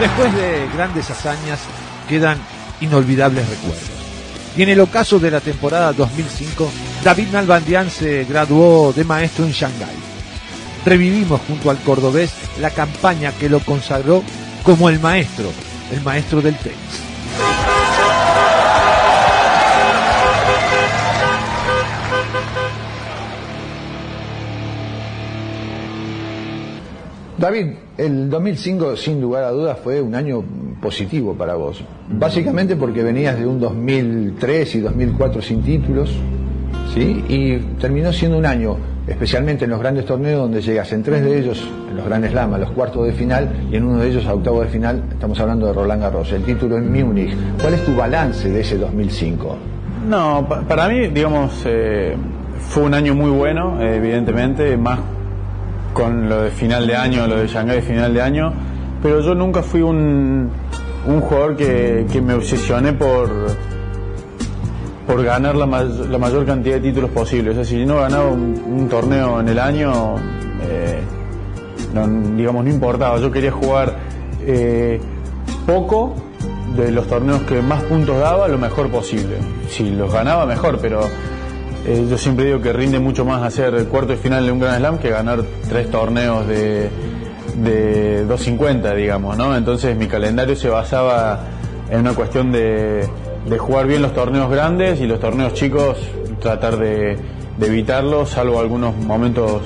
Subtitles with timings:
[0.00, 1.60] Después de grandes hazañas
[2.08, 2.38] quedan
[2.80, 3.90] inolvidables recuerdos.
[4.56, 6.70] Y en el ocaso de la temporada 2005,
[7.04, 9.96] David Nalbandian se graduó de maestro en Shanghái.
[10.86, 14.24] Revivimos junto al cordobés la campaña que lo consagró
[14.62, 15.52] como el maestro,
[15.92, 17.09] el maestro del tenis.
[27.40, 30.44] David, el 2005 sin lugar a dudas fue un año
[30.82, 31.82] positivo para vos.
[32.10, 36.14] Básicamente porque venías de un 2003 y 2004 sin títulos,
[36.92, 37.24] ¿sí?
[37.30, 38.76] Y terminó siendo un año,
[39.06, 42.56] especialmente en los grandes torneos donde llegas en tres de ellos, en los grandes Lama,
[42.56, 45.40] a los cuartos de final y en uno de ellos a octavo de final, estamos
[45.40, 47.34] hablando de Roland Garros, el título en Múnich.
[47.58, 49.56] ¿Cuál es tu balance de ese 2005?
[50.06, 52.14] No, para mí, digamos, eh,
[52.68, 54.98] fue un año muy bueno, evidentemente, más
[55.92, 58.52] con lo de final de año, lo de Shanghái de final de año,
[59.02, 60.50] pero yo nunca fui un,
[61.06, 63.30] un jugador que, me obsesioné por
[65.06, 67.52] por ganar la, la, mayor cantidad de títulos posibles.
[67.52, 70.14] O sea, si no ganaba un, torneo en el año,
[70.62, 71.00] eh,
[72.36, 73.18] digamos, no importaba.
[73.18, 73.96] Yo quería jugar
[74.46, 75.00] eh,
[75.66, 76.14] poco
[76.76, 79.38] de los torneos que más puntos daba, lo mejor posible.
[79.68, 81.00] Si los ganaba, mejor, pero
[81.86, 84.60] eh, yo siempre digo que rinde mucho más hacer el cuarto de final de un
[84.60, 86.90] Grand Slam que ganar tres torneos de,
[87.56, 89.56] de 250, digamos, ¿no?
[89.56, 91.40] Entonces mi calendario se basaba
[91.90, 93.08] en una cuestión de,
[93.58, 95.98] jugar bien los torneos grandes y los torneos chicos
[96.40, 97.18] tratar de,
[97.60, 99.62] evitarlos, salvo algunos momentos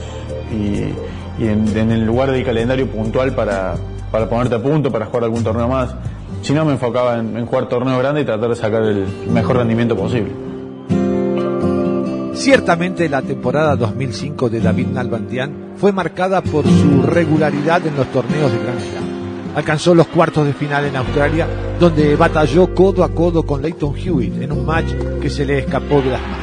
[0.52, 0.82] y,
[1.44, 3.74] en, el lugar del calendario puntual para,
[4.28, 5.94] ponerte a punto, para jugar algún torneo más.
[6.42, 9.56] Si no, me enfocaba en, en jugar torneos grandes y tratar de sacar el mejor
[9.56, 10.53] rendimiento posible.
[12.44, 18.52] Ciertamente la temporada 2005 de David Nalbandian fue marcada por su regularidad en los torneos
[18.52, 19.04] de Grand Slam.
[19.56, 21.48] Alcanzó los cuartos de final en Australia,
[21.80, 26.02] donde batalló codo a codo con Leighton Hewitt en un match que se le escapó
[26.02, 26.36] de las manos.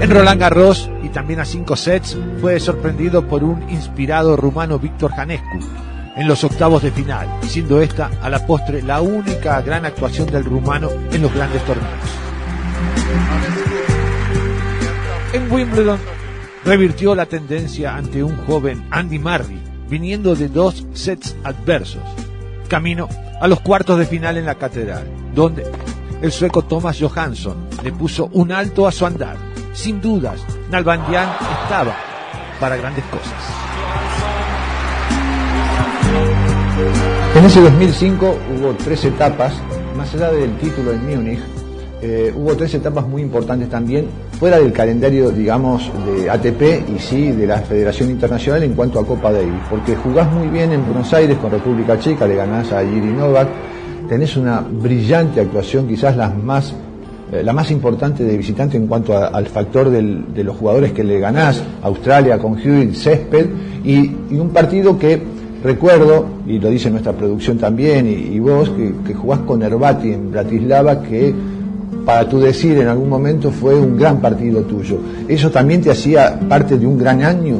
[0.00, 5.12] En Roland Garros, y también a cinco sets, fue sorprendido por un inspirado rumano Víctor
[5.12, 5.58] Janescu
[6.16, 10.46] en los octavos de final, siendo esta a la postre la única gran actuación del
[10.46, 12.31] rumano en los grandes torneos.
[15.32, 15.98] En Wimbledon
[16.64, 22.02] revirtió la tendencia ante un joven Andy Murray, viniendo de dos sets adversos,
[22.68, 23.08] camino
[23.40, 25.64] a los cuartos de final en la catedral, donde
[26.20, 29.36] el sueco Thomas Johansson le puso un alto a su andar.
[29.72, 30.40] Sin dudas,
[30.70, 31.28] Nalbandian
[31.62, 31.96] estaba
[32.60, 33.32] para grandes cosas.
[37.34, 39.54] En ese 2005 hubo tres etapas,
[39.96, 41.40] más allá del título en Múnich,
[42.04, 47.30] eh, hubo tres etapas muy importantes también, fuera del calendario, digamos, de ATP y sí
[47.30, 51.14] de la Federación Internacional en cuanto a Copa Davis, porque jugás muy bien en Buenos
[51.14, 53.46] Aires con República Checa, le ganás a Yiri Novak,
[54.08, 56.74] tenés una brillante actuación, quizás la más,
[57.30, 61.20] eh, la más importante de visitante en cuanto al factor de los jugadores que le
[61.20, 63.46] ganás, Australia con Hewitt, Césped,
[63.84, 65.22] y, un partido que
[65.62, 70.32] recuerdo, y lo dice nuestra producción también, y, vos, que, que, jugás con Herbati en
[70.32, 71.32] Bratislava, que
[72.04, 74.98] para tu decir en algún momento fue un gran partido tuyo.
[75.28, 77.56] ¿Eso también te hacía parte de un gran año?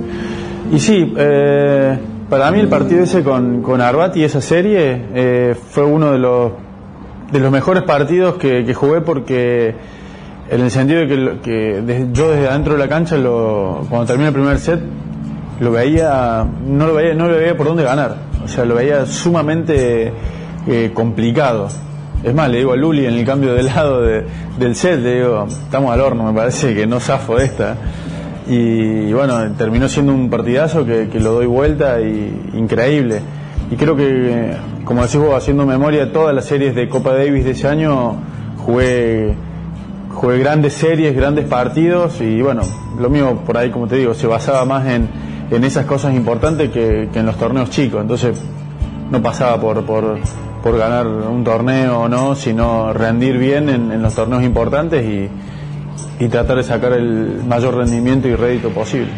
[0.73, 1.99] Y sí, eh,
[2.29, 6.53] para mí el partido ese con, con Arbati, esa serie, eh, fue uno de los,
[7.31, 9.75] de los mejores partidos que, jugué porque
[10.51, 14.35] en el sentido de que, yo desde adentro de la cancha, lo, cuando termina el
[14.35, 14.81] primer set,
[15.61, 18.17] lo veía, no lo veía, no lo veía por dónde ganar.
[18.45, 20.13] O sea, lo veía sumamente
[20.67, 21.69] eh, complicado.
[22.23, 25.47] Es más, le digo a Luli en el cambio de lado del set, le digo,
[25.49, 27.77] estamos al horno, me parece que no zafo esta.
[28.49, 33.21] Y, bueno, terminó siendo un partidazo que, lo doy vuelta y increíble.
[33.73, 37.53] Y creo que, como decís vos, haciendo memoria, todas las series de Copa Davis de
[37.53, 38.17] ese año
[38.59, 39.35] jugué,
[40.11, 42.63] jugué grandes series, grandes partidos y bueno,
[43.01, 45.09] lo mío por ahí, como te digo, se basaba más en,
[45.65, 48.01] esas cosas importantes que, que en los torneos chicos.
[48.01, 48.39] Entonces
[49.11, 50.19] no pasaba por, por
[50.63, 55.29] por ganar un torneo o no, sino rendir bien en, los torneos importantes y,
[56.29, 59.11] tratar de sacar el mayor rendimiento y rédito posible.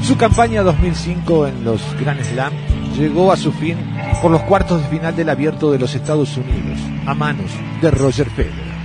[0.00, 2.52] Su campaña 2005 en los Grand Slam
[2.96, 3.76] llegó a su fin
[4.22, 7.50] por los cuartos de final del Abierto de los Estados Unidos, a manos
[7.82, 8.76] de Roger Federer.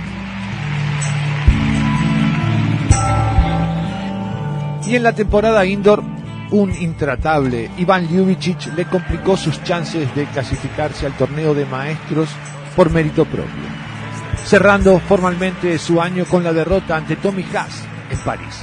[4.88, 6.02] Y en la temporada indoor
[6.52, 12.28] un intratable Iván Ljubicic le complicó sus chances de clasificarse al torneo de maestros
[12.76, 13.64] por mérito propio,
[14.44, 18.62] cerrando formalmente su año con la derrota ante Tommy Haas en París.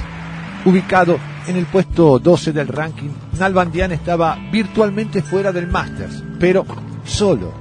[0.64, 6.64] Ubicado en el puesto 12 del ranking, Nalbandian estaba virtualmente fuera del Masters, pero
[7.04, 7.52] solo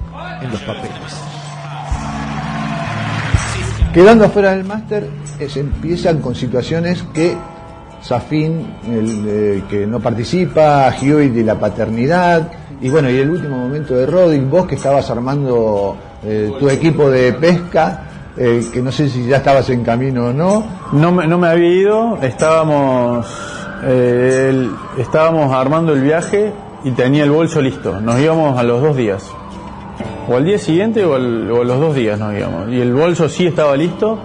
[0.41, 1.29] en los papeles.
[3.93, 5.09] Quedando fuera del máster,
[5.39, 7.35] empiezan con situaciones que
[8.01, 12.51] Safin, el, eh, que no participa, Hewitt de la paternidad,
[12.81, 17.09] y bueno, y el último momento de Roddick, vos que estabas armando eh, tu equipo
[17.09, 18.05] de pesca,
[18.35, 20.63] que no sé si ya estabas en camino o no.
[20.93, 23.27] No me, no me había ido, estábamos,
[24.97, 26.53] estábamos armando el viaje
[26.85, 29.29] y tenía el bolso listo, nos íbamos a los dos días
[30.29, 32.69] o al día siguiente o, los dos días nos íbamos.
[32.69, 34.19] Y el bolso sí estaba listo.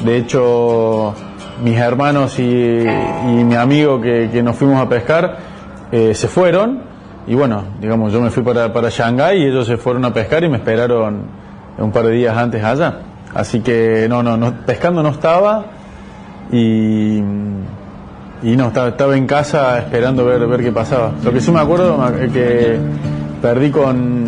[0.00, 1.14] De hecho,
[1.62, 5.38] mis hermanos y, mi amigo que, nos fuimos a pescar
[5.92, 6.82] eh, se fueron.
[7.26, 10.42] Y bueno, digamos, yo me fui para, para Shanghái y ellos se fueron a pescar
[10.42, 11.22] y me esperaron
[11.78, 13.00] un par de días antes allá.
[13.34, 15.66] Así que no, no, no pescando no estaba
[16.50, 21.12] y, y no, estaba, estaba en casa esperando ver, ver qué pasaba.
[21.22, 22.78] Lo que sí me acuerdo es que
[23.40, 24.24] perdí con,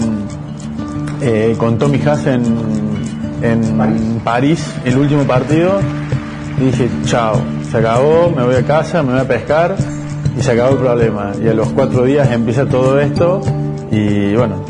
[1.20, 4.72] eh, con Tommy Haas en, París.
[4.84, 5.80] el último partido,
[6.66, 9.76] dije, chao, se acabó, me voy a casa, me voy a pescar
[10.36, 11.32] y se acabó el problema.
[11.42, 13.40] Y a los cuatro días empieza todo esto
[13.90, 14.64] y bueno,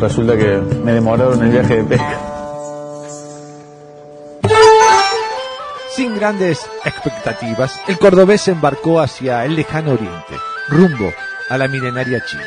[0.00, 2.18] resulta que me demoraron el viaje de pesca.
[5.94, 10.36] Sin grandes expectativas, el cordobés se embarcó hacia el lejano oriente,
[10.68, 11.12] rumbo
[11.50, 12.42] a la milenaria China.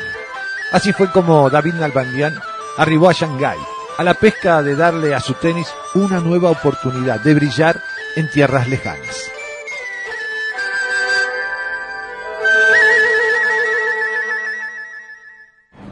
[0.72, 2.34] Así fue como David Nalbandian
[2.76, 3.58] arribó a Shanghái,
[3.98, 7.80] a la pesca de darle a su tenis una nueva oportunidad de brillar
[8.16, 9.30] en tierras lejanas.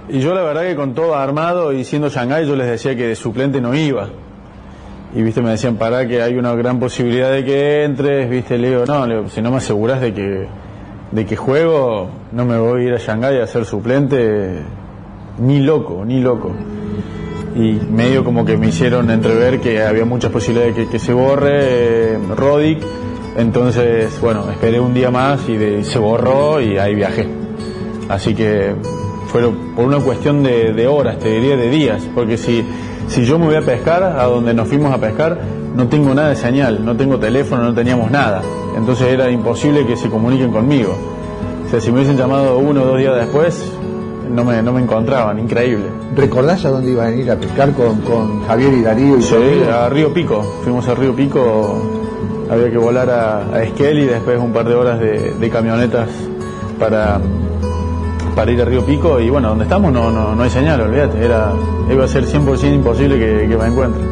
[0.09, 3.09] Y yo la verdad que con todo armado y siendo Shanghái yo les decía que
[3.09, 4.09] de suplente no iba.
[5.15, 8.71] Y viste, me decían, para que hay una gran posibilidad de que entres, viste, le
[8.71, 10.49] digo, no, si no me aseguras de que,
[11.13, 14.59] de que juego, no me voy a ir a Shanghái a ser suplente,
[15.39, 16.55] ni loco, ni loco.
[17.55, 22.15] Y medio como que me hicieron entrever que había muchas posibilidades de que, se borre
[22.15, 22.83] eh, Rodic.
[23.37, 27.29] Entonces, bueno, esperé un día más y se borró y ahí viajé.
[28.09, 28.75] Así que
[29.29, 29.43] fue
[29.75, 32.65] por una cuestión de, horas, te diría de días, porque si,
[33.09, 35.41] si yo me voy a pescar, a donde nos fuimos a pescar,
[35.75, 38.43] no tengo nada de señal, no tengo teléfono, no teníamos nada.
[38.77, 40.97] Entonces era imposible que se comuniquen conmigo.
[41.67, 43.73] O sea, si me hubiesen llamado uno o dos días después,
[44.31, 45.87] no me, no me encontraban, increíble.
[46.15, 49.19] ¿Recordás a dónde iban a ir a pescar con, con Javier y Darío?
[49.19, 49.35] Y sí,
[49.71, 50.43] a Río Pico.
[50.63, 51.83] Fuimos a Río Pico,
[52.51, 56.09] había que volar a, a Esquel y después un par de horas de, camionetas
[56.79, 57.21] para,
[58.35, 59.21] para ir a Río Pico.
[59.21, 61.25] Y bueno, donde estamos no, no, no hay señal, olvídate.
[61.25, 61.53] Era,
[61.91, 64.03] iba a ser 100% imposible que, que me encuentre.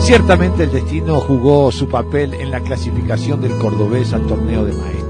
[0.00, 5.05] Ciertamente el destino jugó su papel en la clasificación del cordobés al torneo de maestros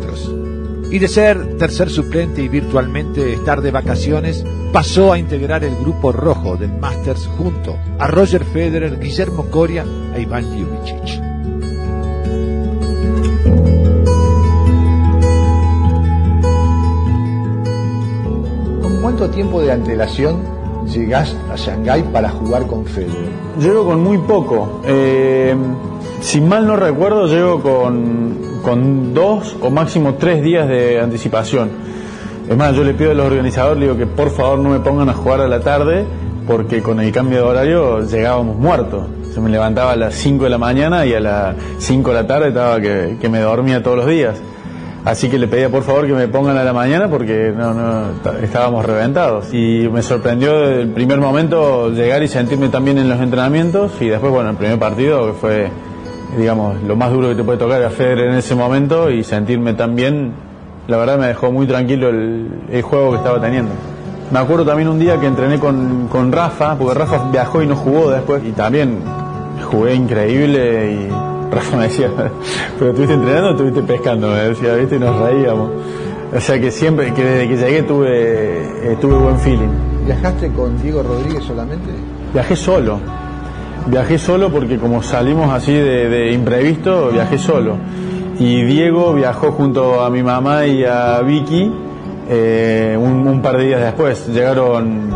[0.90, 6.12] y de ser tercer suplente y virtualmente estar de vacaciones, pasó a integrar el grupo
[6.12, 9.84] rojo del Masters junto a Roger Federer, Guillermo Coria
[10.14, 11.22] e Iván Ljubicic.
[18.82, 20.42] ¿Con cuánto tiempo de antelación
[20.86, 23.30] llegás a Shanghái para jugar con Federer?
[23.58, 24.82] Llego con muy poco.
[24.84, 25.54] Eh,
[26.20, 31.70] si mal no recuerdo, llego con con dos o máximo tres días de anticipación.
[32.50, 35.08] Es más, yo le pido a los organizadores, digo que por favor no me pongan
[35.08, 36.04] a jugar a la tarde,
[36.48, 39.06] porque con el cambio de horario llegábamos muertos.
[39.32, 42.26] Se me levantaba a las 5 de la mañana y a las 5 de la
[42.26, 44.36] tarde estaba que, me dormía todos los días.
[45.04, 48.06] Así que le pedía por favor que me pongan a la mañana porque no, no,
[48.42, 49.54] estábamos reventados.
[49.54, 54.32] Y me sorprendió el primer momento llegar y sentirme también en los entrenamientos y después,
[54.32, 55.70] bueno, el primer partido que fue
[56.36, 59.74] digamos, lo más duro que te puede tocar a Federer en ese momento y sentirme
[59.74, 60.32] tan bien,
[60.86, 63.72] la verdad me dejó muy tranquilo el, juego que estaba teniendo.
[64.30, 67.76] Me acuerdo también un día que entrené con, con, Rafa, porque Rafa viajó y no
[67.76, 68.98] jugó después, y también
[69.70, 71.08] jugué increíble y
[71.50, 72.10] Rafa me decía,
[72.78, 75.70] pero estuviste entrenando o estuviste pescando, me decía, viste, y nos reíamos.
[76.36, 79.70] O sea que siempre, que desde que llegué tuve, eh, tuve buen feeling.
[80.04, 81.90] ¿Viajaste con Diego Rodríguez solamente?
[82.32, 83.00] Viajé solo,
[83.86, 87.76] Viajé solo porque como salimos así de, imprevisto, viajé solo.
[88.38, 91.72] Y Diego viajó junto a mi mamá y a Vicky
[92.28, 94.26] eh, un, par de días después.
[94.26, 95.08] Llegaron,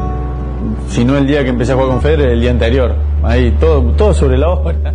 [0.89, 2.95] si no el día que empecé a jugar con Federer, el día anterior.
[3.25, 4.95] Ahí, todo, todo sobre la hora.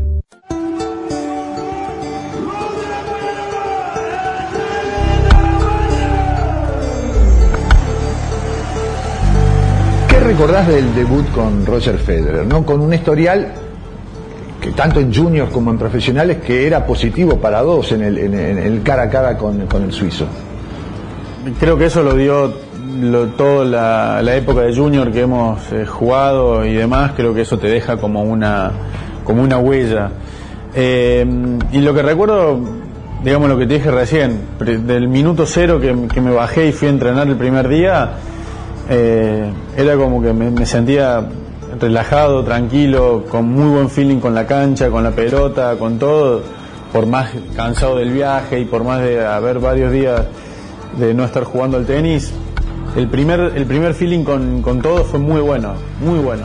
[10.08, 12.48] ¿Qué recordás del debut con Roger Federer?
[12.48, 12.66] ¿no?
[12.66, 13.65] Con un historial
[14.66, 18.58] que tanto en juniors como en profesionales, que era positivo para dos en el, en
[18.58, 20.26] el cara a cara con, el suizo.
[21.60, 22.52] Creo que eso lo dio
[23.38, 27.68] toda la, época de junior que hemos eh, jugado y demás, creo que eso te
[27.68, 28.72] deja como una,
[29.24, 30.10] como una huella.
[30.74, 31.24] Eh,
[31.72, 32.60] y lo que recuerdo,
[33.24, 36.92] digamos lo que te dije recién, del minuto cero que, me bajé y fui a
[36.92, 38.14] entrenar el primer día,
[38.90, 41.24] eh, era como que me sentía
[41.80, 46.42] relajado, tranquilo, con muy buen feeling con la cancha, con la pelota, con todo,
[46.92, 50.22] por más cansado del viaje y por más de haber varios días
[50.98, 52.32] de no estar jugando al tenis,
[52.96, 56.44] el primer, el primer feeling con, con todo fue muy bueno, muy bueno.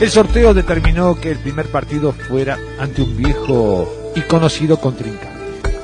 [0.00, 5.28] El sorteo determinó que el primer partido fuera ante un viejo y conocido contrincante,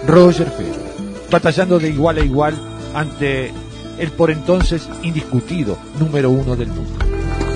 [0.09, 0.93] Roger Federer,
[1.31, 2.55] batallando de igual a igual
[2.95, 3.53] ante
[3.99, 7.05] el por entonces indiscutido número uno del mundo.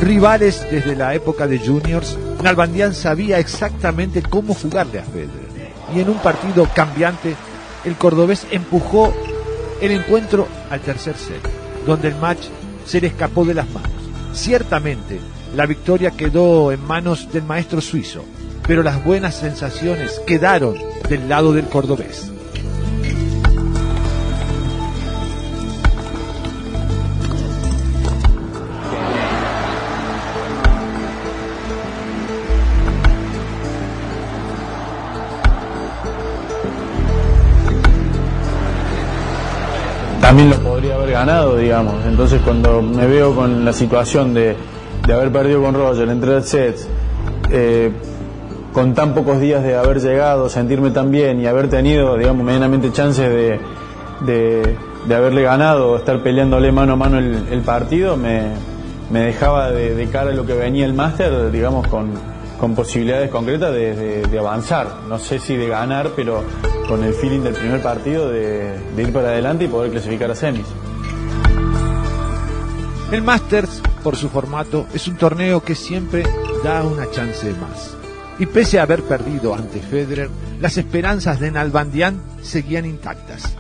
[0.00, 5.52] Rivales desde la época de juniors, Nalbandian sabía exactamente cómo jugarle a Federer.
[5.94, 7.37] Y en un partido cambiante,
[7.84, 9.12] el cordobés empujó
[9.80, 11.40] el encuentro al tercer set,
[11.87, 12.46] donde el match
[12.84, 13.90] se le escapó de las manos.
[14.32, 15.20] Ciertamente,
[15.54, 18.25] la victoria quedó en manos del maestro suizo,
[18.66, 20.76] pero las buenas sensaciones quedaron
[21.08, 22.31] del lado del cordobés.
[40.32, 42.06] También lo podría haber ganado, digamos.
[42.06, 44.56] Entonces cuando me veo con la situación de,
[45.12, 46.88] haber perdido con Roger en tres sets,
[47.50, 47.92] eh,
[48.72, 52.90] con tan pocos días de haber llegado, sentirme tan bien y haber tenido, digamos, medianamente
[52.92, 53.60] chances de,
[55.06, 58.52] de, haberle ganado, estar peleándole mano a mano el, partido, me,
[59.10, 62.10] dejaba de, cara a lo que venía el máster, digamos, con,
[62.58, 64.86] con posibilidades concretas de, de, avanzar.
[65.10, 66.42] No sé si de ganar, pero
[66.92, 70.66] con el feeling del primer partido de, ir para adelante y poder clasificar a semis.
[73.11, 76.22] El Masters, por su formato, es un torneo que siempre
[76.62, 77.96] da una chance más.
[78.38, 80.28] Y pese a haber perdido ante Federer,
[80.61, 83.56] las esperanzas de Nalbandian seguían intactas.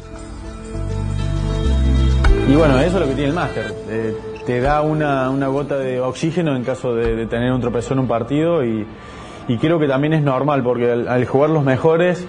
[2.50, 3.74] Y bueno, eso es lo que tiene el Master.
[3.88, 8.08] Eh, te da una, gota de oxígeno en caso de, tener un tropezón en un
[8.08, 8.86] partido y,
[9.58, 12.26] creo que también es normal porque al, jugar los mejores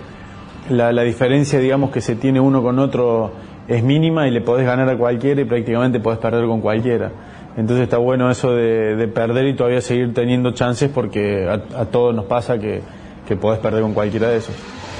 [0.69, 3.31] la, diferencia digamos que se tiene uno con otro
[3.67, 7.11] es mínima y le podés ganar a cualquiera y prácticamente podés perder con cualquiera.
[7.55, 12.25] Entonces está bueno eso de, perder y todavía seguir teniendo chances porque a, todos nos
[12.25, 12.81] pasa que,
[13.27, 14.55] que podés perder con cualquiera de esos.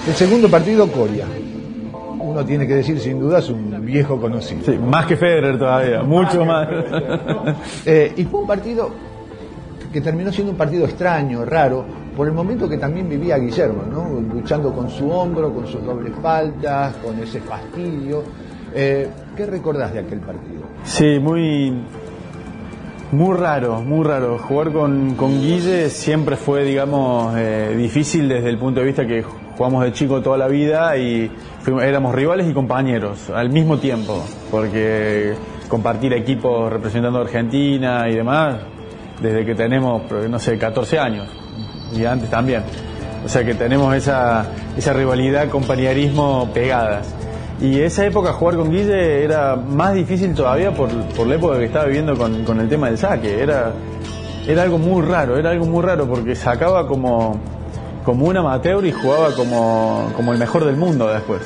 [0.08, 1.26] El segundo partido, Coria
[2.34, 4.64] uno tiene que decir sin duda es un viejo conocido.
[4.66, 6.68] Sí, más que Federer todavía, mucho más.
[7.86, 8.90] Eh, y fue un partido
[9.92, 14.22] que terminó siendo un partido extraño, raro, por el momento que también vivía Guillermo, ¿no?
[14.34, 18.24] luchando con su hombro, con sus dobles faltas, con ese fastidio.
[18.74, 20.62] Eh, ¿Qué recordás de aquel partido?
[20.84, 21.74] Sí, muy,
[23.12, 24.38] muy raro, muy raro.
[24.38, 29.24] Jugar con, con Guille siempre fue, digamos, eh, difícil desde el punto de vista que
[29.58, 31.32] jugamos de chico toda la vida y
[31.82, 35.34] éramos rivales y compañeros al mismo tiempo, porque
[35.68, 38.58] compartir equipos representando a Argentina y demás,
[39.22, 41.43] desde que tenemos, no sé, 14 años
[41.96, 42.64] y antes también.
[43.26, 44.46] O sea que tenemos esa,
[44.78, 47.08] esa rivalidad, compañerismo pegadas.
[47.62, 51.66] Y esa época jugar con Guille era más difícil todavía por, por la época que
[51.66, 53.42] estaba viviendo con, con el tema del saque.
[53.42, 53.72] Era,
[54.48, 57.40] era algo muy raro, era algo muy raro porque sacaba como
[58.04, 61.42] como un amateur y jugaba como, como el mejor del mundo después.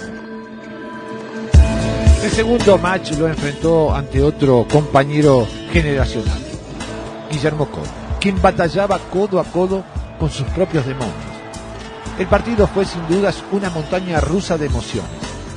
[2.23, 6.39] El segundo match lo enfrentó ante otro compañero generacional,
[7.31, 7.85] Guillermo Codo,
[8.19, 9.83] quien batallaba codo a codo
[10.19, 11.15] con sus propios demonios.
[12.19, 15.11] El partido fue sin dudas una montaña rusa de emociones,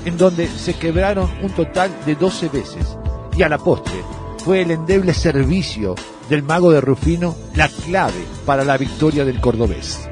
[0.04, 2.96] en donde se quebraron un total de 12 veces,
[3.36, 4.02] y a la postre
[4.44, 5.94] fue el endeble servicio
[6.28, 10.10] del mago de Rufino la clave para la victoria del cordobés.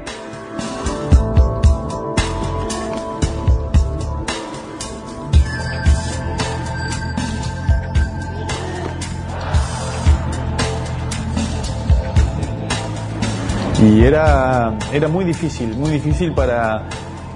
[13.81, 16.83] Y era, era muy difícil, muy difícil para,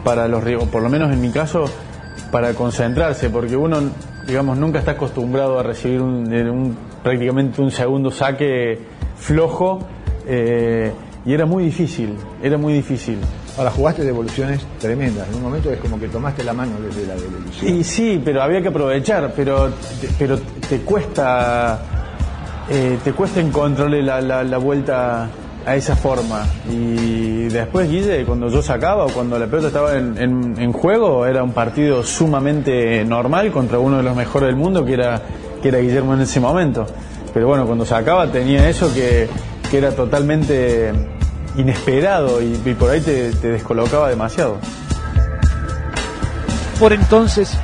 [0.03, 1.65] para los por lo menos en mi caso,
[2.31, 3.77] para concentrarse, porque uno,
[4.27, 8.77] digamos, nunca está acostumbrado a recibir un, prácticamente un segundo saque
[9.15, 9.79] flojo,
[10.27, 10.91] eh,
[11.25, 13.19] y era muy difícil, era muy difícil.
[13.57, 17.15] Ahora jugaste devoluciones tremendas, en un momento es como que tomaste la mano desde la
[17.15, 17.73] devolución.
[17.73, 19.71] Y sí, pero había que aprovechar, pero,
[20.19, 21.79] pero te cuesta,
[22.69, 25.29] eh, te cuesta encontrarle la, la vuelta
[25.65, 26.45] a esa forma.
[26.69, 31.51] Y después, Guille, cuando yo sacaba o cuando la pelota estaba en, juego, era un
[31.51, 35.21] partido sumamente normal contra uno de los mejores del mundo, que era,
[35.61, 36.85] que era Guillermo en ese momento.
[37.33, 39.27] Pero bueno, cuando sacaba tenía eso que,
[39.69, 40.91] que era totalmente
[41.57, 44.57] inesperado y, por ahí te, te descolocaba demasiado.
[46.79, 47.57] Por entonces,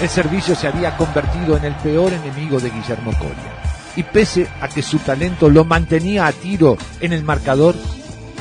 [0.00, 4.68] el servicio se había convertido en el peor enemigo de Guillermo Coria y pese a
[4.68, 7.74] que su talento lo mantenía a tiro en el marcador,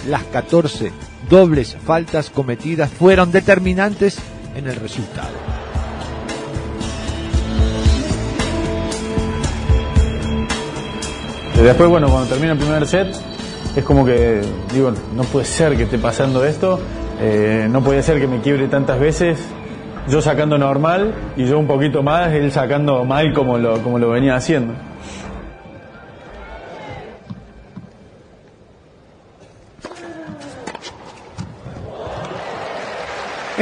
[0.07, 0.91] las 14
[1.29, 4.19] dobles faltas cometidas fueron determinantes
[4.55, 5.29] en el resultado.
[11.61, 13.15] Después, bueno, cuando termina el primer set,
[13.75, 14.41] es como que,
[14.73, 16.79] digo, no puede ser que esté pasando esto,
[17.21, 19.37] eh, no puede ser que me quiebre tantas veces,
[20.09, 24.09] yo sacando normal y yo un poquito más, él sacando mal como lo, como lo
[24.09, 24.73] venía haciendo.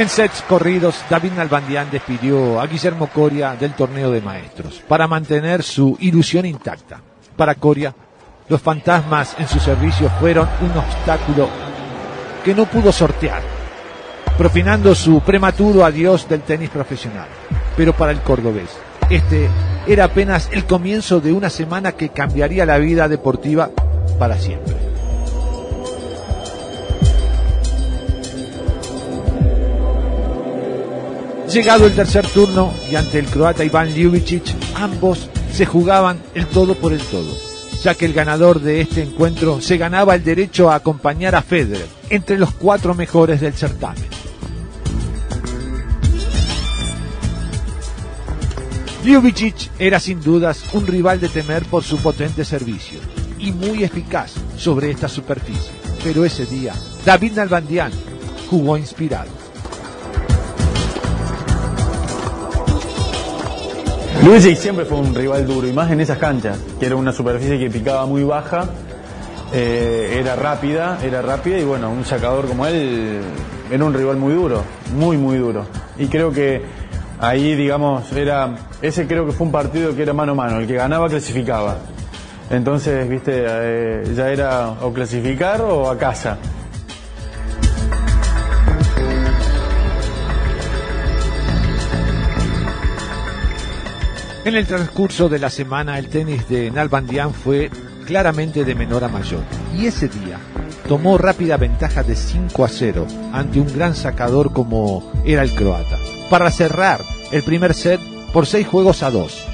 [0.00, 5.62] En sets corridos, David Nalbandián despidió a Guillermo Coria del torneo de maestros para mantener
[5.62, 7.02] su ilusión intacta.
[7.36, 7.94] Para Coria,
[8.48, 11.50] los fantasmas en su servicio fueron un obstáculo
[12.42, 13.42] que no pudo sortear,
[14.38, 17.28] profinando su prematuro adiós del tenis profesional.
[17.76, 18.70] Pero para el cordobés,
[19.10, 19.50] este
[19.86, 23.68] era apenas el comienzo de una semana que cambiaría la vida deportiva
[24.18, 24.89] para siempre.
[31.52, 34.44] Llegado el tercer turno y ante el croata Iván Ljubicic,
[34.76, 37.36] ambos se jugaban el todo por el todo,
[37.82, 41.88] ya que el ganador de este encuentro se ganaba el derecho a acompañar a Federer
[42.08, 44.04] entre los cuatro mejores del certamen.
[49.04, 53.00] Ljubicic era sin dudas un rival de temer por su potente servicio
[53.40, 55.72] y muy eficaz sobre esta superficie,
[56.04, 57.90] pero ese día David Nalbandian
[58.48, 59.39] jugó inspirado.
[64.24, 67.58] Luigi siempre fue un rival duro, y más en esas canchas, que era una superficie
[67.58, 68.68] que picaba muy baja,
[69.52, 73.20] eh, era rápida, era rápida y bueno, un sacador como él
[73.70, 74.62] era un rival muy duro,
[74.94, 75.64] muy muy duro.
[75.98, 76.62] Y creo que
[77.18, 80.66] ahí, digamos, era ese creo que fue un partido que era mano a mano, el
[80.66, 81.78] que ganaba clasificaba.
[82.50, 86.36] Entonces, viste, eh, ya era o clasificar o a casa.
[94.50, 97.70] En el transcurso de la semana el tenis de Nalbandian fue
[98.04, 99.44] claramente de menor a mayor
[99.78, 100.40] y ese día
[100.88, 105.98] tomó rápida ventaja de 5 a 0 ante un gran sacador como era el croata,
[106.28, 108.00] para cerrar el primer set
[108.32, 109.46] por 6 juegos a 2.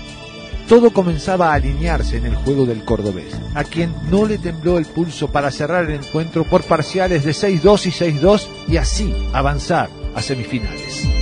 [0.66, 4.86] Todo comenzaba a alinearse en el juego del cordobés, a quien no le tembló el
[4.86, 10.22] pulso para cerrar el encuentro por parciales de 6-2 y 6-2 y así avanzar a
[10.22, 11.15] semifinales.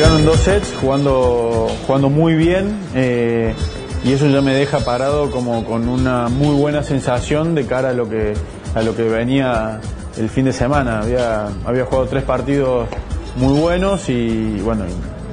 [0.00, 3.54] Llegaron dos sets jugando, jugando muy bien eh,
[4.02, 7.92] y eso ya me deja parado como con una muy buena sensación de cara a
[7.92, 8.32] lo que,
[8.74, 9.78] a lo que venía
[10.16, 11.00] el fin de semana.
[11.00, 12.88] Había, había jugado tres partidos
[13.36, 14.84] muy buenos y bueno,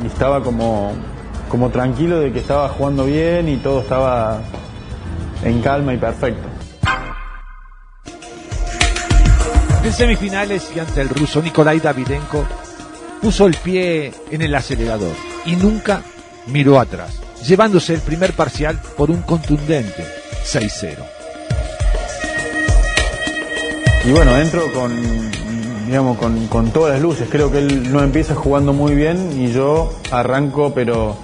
[0.04, 0.92] y estaba como,
[1.48, 4.42] como tranquilo de que estaba jugando bien y todo estaba
[5.46, 6.46] en calma y perfecto.
[9.86, 12.46] En semifinales y ante el ruso Nikolai Davidenko
[13.22, 16.04] puso el pie en el acelerador y nunca
[16.48, 20.06] miró atrás, llevándose el primer parcial por un contundente
[20.46, 20.98] 6-0.
[24.06, 24.92] Y bueno, entro con,
[25.86, 27.28] digamos, con, con, todas las luces.
[27.30, 31.18] Creo que él no empieza jugando muy bien y yo arranco, pero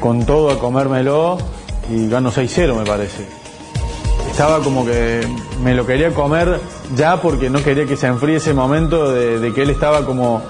[0.00, 1.36] con todo a comérmelo
[1.90, 3.26] y gano 6-0 me parece.
[4.30, 5.26] Estaba como que
[5.62, 6.60] me lo quería comer
[6.94, 10.42] ya porque no quería que se enfríe ese momento de que él estaba como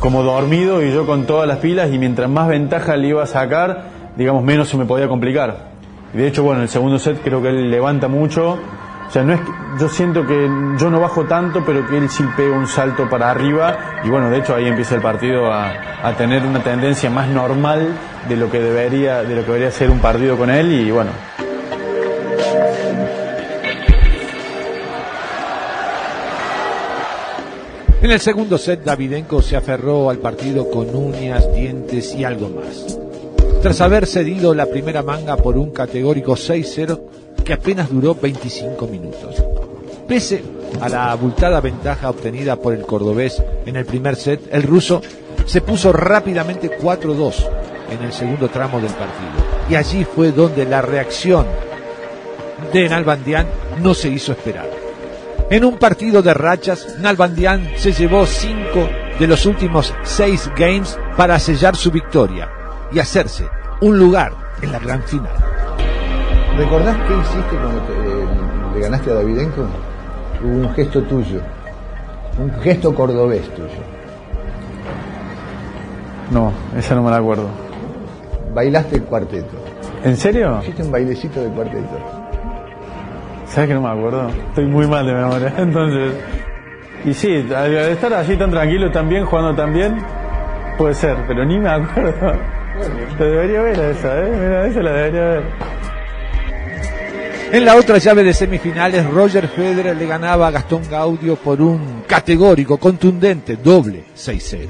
[0.00, 3.26] como dormido y yo con todas las pilas y mientras más ventaja le iba a
[3.26, 3.84] sacar,
[4.16, 5.68] digamos, menos se me podía complicar.
[6.14, 8.58] Y de hecho, bueno, el segundo set creo que él levanta mucho.
[9.06, 9.40] O sea, no es
[9.78, 13.30] yo siento que yo no bajo tanto, pero que él sí pega un salto para
[13.30, 14.00] arriba.
[14.04, 17.88] Y bueno, de hecho ahí empieza el partido a, a tener una tendencia más normal
[18.28, 20.72] de lo que debería, de lo que debería ser un partido con él.
[20.72, 21.10] Y bueno,
[28.00, 32.96] En el segundo set, Davidenko se aferró al partido con uñas, dientes y algo más.
[33.60, 37.00] Tras haber cedido la primera manga por un categórico 6-0
[37.44, 39.42] que apenas duró 25 minutos.
[40.06, 40.44] Pese
[40.80, 45.02] a la abultada ventaja obtenida por el cordobés en el primer set, el ruso
[45.44, 47.48] se puso rápidamente 4-2
[47.90, 49.32] en el segundo tramo del partido.
[49.68, 51.46] Y allí fue donde la reacción
[52.72, 53.48] de Nalbandian
[53.82, 54.77] no se hizo esperar.
[55.50, 58.86] En un partido de rachas, Nalbandian se llevó cinco
[59.18, 62.50] de los últimos seis games para sellar su victoria
[62.92, 63.46] y hacerse
[63.80, 65.32] un lugar en la gran final.
[66.58, 69.62] ¿Recordás qué hiciste cuando te, eh, le ganaste a Davidenko?
[70.44, 71.40] Hubo un gesto tuyo,
[72.38, 73.80] un gesto cordobés tuyo.
[76.30, 77.48] No, esa no me la acuerdo.
[78.52, 79.56] Bailaste el cuarteto.
[80.04, 80.58] ¿En serio?
[80.60, 82.17] Hiciste un bailecito de cuarteto.
[83.48, 84.28] ¿Sabes que no me acuerdo?
[84.48, 85.54] Estoy muy mal de memoria.
[85.58, 86.14] Entonces.
[87.04, 89.98] Y sí, al estar así tan tranquilo también, jugando tan bien,
[90.76, 92.32] puede ser, pero ni me acuerdo.
[93.18, 94.30] Lo debería ver a esa, ¿eh?
[94.30, 95.42] Mira, esa la debería ver.
[97.50, 102.02] En la otra llave de semifinales, Roger Federer le ganaba a Gastón Gaudio por un
[102.06, 104.68] categórico, contundente, doble 6-0.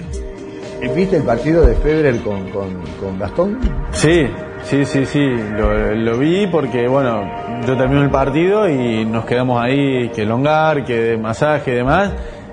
[0.94, 3.58] ¿Viste el partido de Federer con, con, con Gastón?
[3.90, 4.28] Sí,
[4.62, 7.28] sí, sí, sí, lo, vi porque, bueno,
[7.66, 12.12] yo terminé el partido y nos quedamos ahí, que longar, que masaje y demás,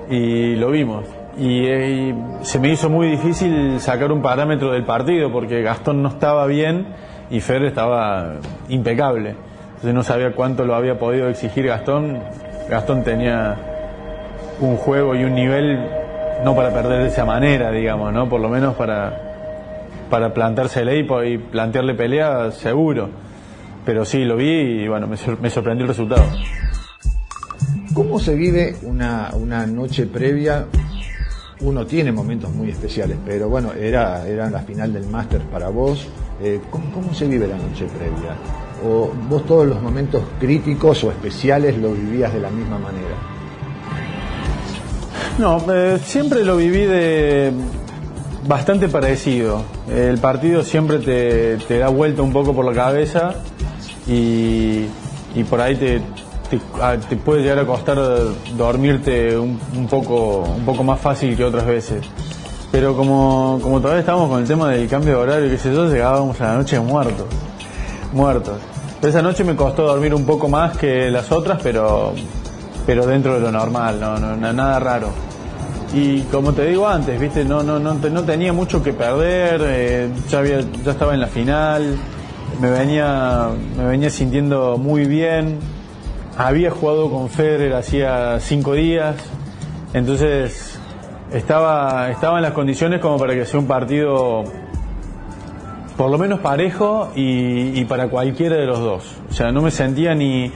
[0.10, 1.06] y lo vimos.
[1.38, 6.10] Y, y, se me hizo muy difícil sacar un parámetro del partido porque Gastón no
[6.10, 6.88] estaba bien
[7.30, 8.34] y Federer estaba
[8.70, 9.36] impecable.
[9.68, 12.20] Entonces no sabía cuánto lo había podido exigir Gastón.
[12.70, 13.56] Gastón tenía
[14.60, 15.80] un juego y un nivel
[16.44, 18.30] no para perder de esa manera, digamos, ¿no?
[18.30, 19.25] Por lo menos para,
[20.10, 23.10] para plantársele y, y plantearle pelea, seguro.
[23.86, 26.26] Pero sí, lo vi y bueno, me, me sorprendió el resultado.
[27.94, 30.66] ¿Cómo se vive una, una noche previa?
[31.62, 36.08] Uno tiene momentos muy especiales, pero bueno, era, era la final del máster para vos.
[36.42, 38.36] Eh, ¿cómo, ¿Cómo se vive la noche previa?
[38.86, 43.16] ¿O vos todos los momentos críticos o especiales lo vivías de la misma manera?
[45.38, 47.54] No, eh, siempre lo viví de
[48.48, 49.64] bastante parecido.
[49.90, 53.36] El partido siempre te, te, da vuelta un poco por la cabeza
[54.08, 54.86] y,
[55.36, 56.02] y por ahí te,
[56.50, 56.60] te,
[57.10, 57.98] te, puede llegar a costar
[58.58, 62.06] dormirte un, un, poco, un poco más fácil que otras veces.
[62.72, 65.88] Pero como, como todavía estamos con el tema del cambio de horario, que sé yo,
[65.88, 67.28] llegábamos a la noche muertos.
[68.14, 68.58] Muertos.
[69.02, 72.14] Esa noche me costó dormir un poco más que las otras, pero,
[72.86, 75.35] pero dentro de lo normal, no, no nada raro
[75.96, 80.10] y como te digo antes, viste, no, no, no, no tenía mucho que perder, eh,
[80.28, 81.96] ya, había, ya estaba en la final,
[82.60, 85.58] me venía, me venía sintiendo muy bien,
[86.38, 89.16] había jugado con Federer hacía cinco días,
[89.94, 90.78] entonces
[91.32, 94.44] estaba, estaba en las condiciones como para que sea un partido
[95.96, 99.16] por lo menos parejo y, y para cualquiera de los dos.
[99.30, 100.52] O sea, no me sentía ni,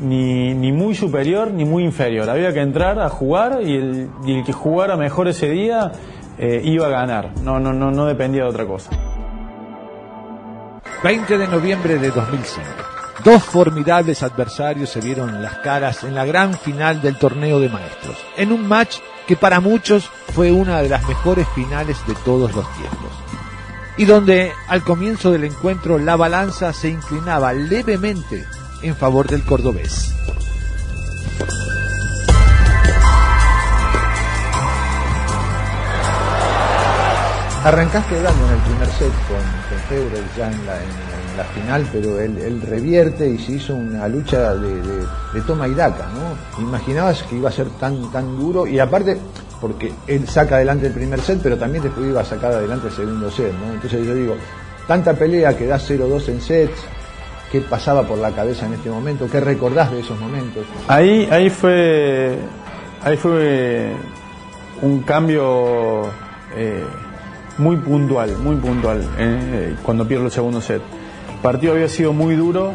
[0.00, 2.28] ni, ni, muy superior ni muy inferior.
[2.28, 4.10] Había que entrar a jugar y el,
[4.44, 5.92] que jugara mejor ese día
[6.38, 7.32] eh, iba a ganar.
[7.42, 8.90] No, no, no, no dependía de otra cosa.
[11.02, 12.66] 20 de noviembre de 2005.
[13.24, 18.16] Dos formidables adversarios se vieron las caras en la gran final del torneo de maestros,
[18.36, 22.70] en un match que para muchos fue una de las mejores finales de todos los
[22.76, 23.10] tiempos.
[23.96, 28.44] Y donde al comienzo del encuentro la balanza se inclinaba levemente
[28.82, 30.12] en favor del cordobés.
[37.66, 40.66] Arrancaste hablando en el primer set con, con ya en
[41.36, 45.74] la, final, pero él, revierte y se hizo una lucha de, de, de, toma y
[45.74, 46.62] daca, ¿no?
[46.62, 49.18] Imaginabas que iba a ser tan, tan duro y aparte,
[49.60, 52.94] porque él saca adelante el primer set, pero también después iba a sacar adelante el
[52.94, 53.72] segundo set, ¿no?
[53.72, 54.36] Entonces yo digo,
[54.86, 56.78] tanta pelea que da 0-2 en sets,
[57.50, 60.64] qué pasaba por la cabeza en este momento, qué recordás de esos momentos.
[60.88, 62.38] Ahí, ahí fue,
[63.02, 63.92] ahí fue
[64.82, 66.02] un cambio
[66.56, 66.84] eh,
[67.58, 70.82] muy puntual, muy puntual eh, cuando pierdo el segundo set.
[71.34, 72.72] El partido había sido muy duro,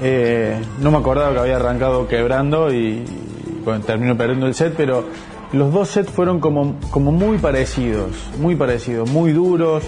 [0.00, 4.74] eh, no me acordaba que había arrancado quebrando y, y bueno, terminó perdiendo el set,
[4.76, 5.04] pero
[5.52, 9.84] los dos sets fueron como, como muy parecidos, muy parecidos, muy duros,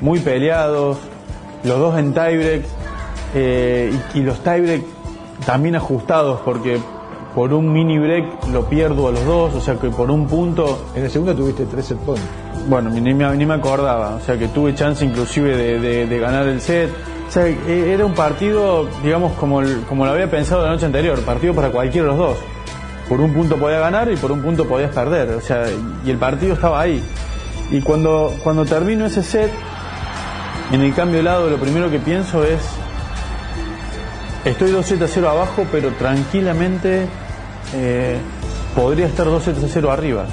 [0.00, 0.98] muy peleados,
[1.64, 2.62] los dos en tiebreak
[3.34, 4.82] eh, y, y, los tiebreak
[5.44, 6.80] también ajustados porque
[7.34, 10.86] por un mini break lo pierdo a los dos, o sea que por un punto...
[10.94, 12.24] En el segundo tuviste 13 puntos.
[12.68, 16.18] Bueno, ni me, ni me acordaba, o sea que tuve chance inclusive de, de, de,
[16.18, 16.90] ganar el set.
[17.28, 21.20] O sea, era un partido, digamos, como, el, como lo había pensado la noche anterior,
[21.20, 22.38] partido para cualquiera de los dos.
[23.08, 25.64] Por un punto podía ganar y por un punto podías perder, o sea,
[26.04, 27.02] y el partido estaba ahí.
[27.70, 29.50] Y cuando, cuando termino ese set,
[30.72, 32.60] en el cambio de lado, lo primero que pienso es,
[34.44, 37.06] Estoy 2 7 0 abajo, pero tranquilamente
[37.74, 38.16] eh,
[38.74, 40.24] podría estar 2 sets a 0 arriba.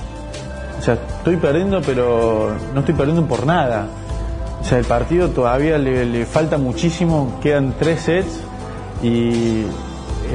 [0.79, 3.87] O sea, estoy perdiendo, pero no estoy perdiendo por nada.
[4.61, 8.39] O sea, el partido todavía le, falta muchísimo, quedan tres sets
[9.03, 9.65] y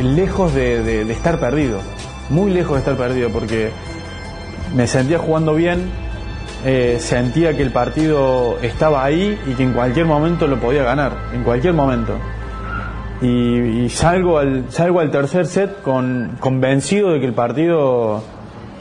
[0.03, 1.81] lejos de, estar perdido,
[2.29, 3.71] muy lejos de estar perdido, porque
[4.75, 5.91] me sentía jugando bien,
[6.67, 11.31] eh, sentía que el partido estaba ahí y que en cualquier momento lo podía ganar,
[11.33, 12.19] en cualquier momento.
[13.23, 18.23] Y, salgo al salgo al tercer set con convencido de que el partido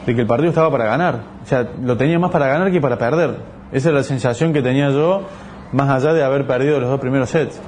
[0.05, 2.81] de que el partido estaba para ganar, o sea, lo tenía más para ganar que
[2.81, 3.37] para perder.
[3.71, 5.27] Esa es la sensación que tenía yo,
[5.71, 7.59] más allá de haber perdido los dos primeros sets.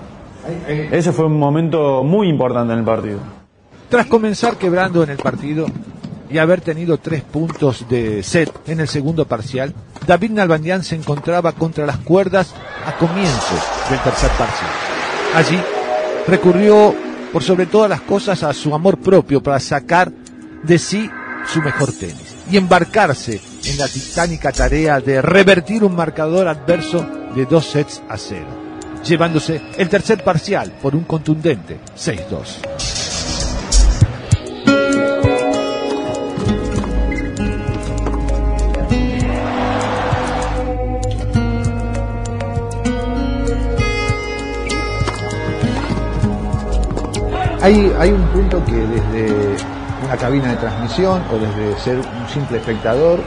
[0.68, 3.20] Ese fue un momento muy importante en el partido.
[3.88, 5.68] Tras comenzar quebrando en el partido
[6.30, 9.74] y haber tenido tres puntos de set en el segundo parcial,
[10.08, 12.54] David Nalbandian se encontraba contra las cuerdas
[12.86, 13.56] a comienzo
[13.92, 14.72] del tercer parcial.
[15.36, 15.60] Allí
[16.28, 16.96] recurrió
[17.32, 20.12] por sobre todas las cosas a su amor propio para sacar
[20.64, 21.10] de sí
[21.48, 27.06] su mejor tenis y embarcarse en la titánica tarea de revertir un marcador adverso
[27.36, 28.48] de dos sets a cero,
[29.04, 32.93] llevándose el tercer parcial por un contundente 6-2.
[47.64, 49.56] Hay, hay un punto que desde
[50.06, 53.22] una cabina de transmisión o desde ser un simple espectador,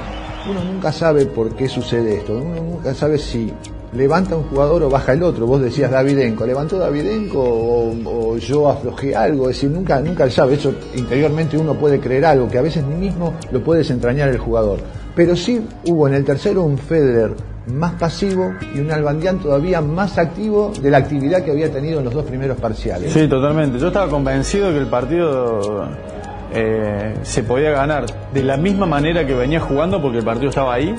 [0.46, 3.51] uno nunca sabe por qué sucede esto, uno nunca sabe si
[3.92, 5.46] levanta un jugador o baja el otro.
[5.46, 9.49] Vos decías Davidenko, ¿levantó Davidenko o, yo aflojé algo?
[9.49, 10.55] Es decir, nunca, nunca sabe.
[10.55, 14.38] Eso interiormente uno puede creer algo que a veces ni mismo lo puede desentrañar el
[14.38, 14.81] jugador.
[15.14, 17.35] Pero sí hubo en el tercero un Federer
[17.66, 22.05] más pasivo y un Albandián todavía más activo de la actividad que había tenido en
[22.05, 23.12] los dos primeros parciales.
[23.12, 23.79] Sí, totalmente.
[23.79, 25.88] Yo estaba convencido que el partido
[26.53, 30.75] eh, se podía ganar de la misma manera que venía jugando porque el partido estaba
[30.75, 30.94] ahí,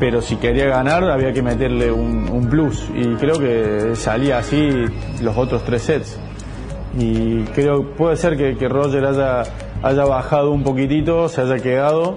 [0.00, 4.86] pero si quería ganar había que meterle un, plus y creo que salía así
[5.22, 6.18] los otros tres sets.
[6.98, 9.42] Y creo puede ser que, Roger haya,
[9.82, 12.16] haya bajado un poquitito, se haya quedado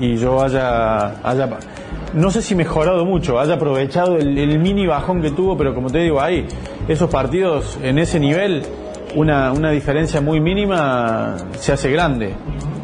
[0.00, 1.48] y yo haya, haya
[2.14, 5.98] no sé si mejorado mucho, haya aprovechado el, mini bajón que tuvo, pero como te
[5.98, 6.46] digo, ahí,
[6.88, 8.62] esos partidos en ese nivel,
[9.14, 12.34] una, una diferencia muy mínima se hace grande,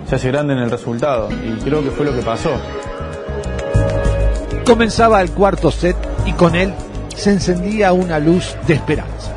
[0.07, 2.51] se hace grande en el resultado, y creo que fue lo que pasó.
[4.67, 6.73] Comenzaba el cuarto set y con él
[7.15, 9.37] se encendía una luz de esperanza.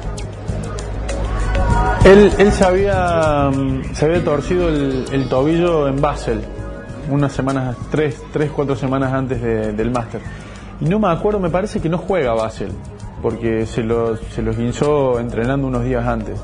[2.05, 3.51] Él, él se, había,
[4.23, 6.41] torcido el, tobillo en Basel
[7.09, 10.21] unas semanas, tres, tres cuatro semanas antes del máster.
[10.79, 12.71] Y no me acuerdo, me parece que no juega Basel,
[13.21, 16.39] porque se lo, se los guinzó entrenando unos días antes.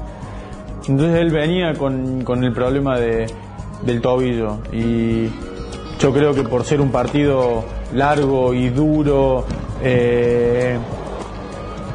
[0.87, 3.27] Entonces él venía con, con el problema de,
[3.85, 5.29] del tobillo y
[5.99, 7.63] yo creo que por ser un partido
[7.93, 9.45] largo y duro,
[9.82, 10.77] eh,